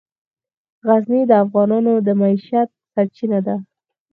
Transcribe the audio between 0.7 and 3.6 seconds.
غزني د افغانانو د معیشت سرچینه ده.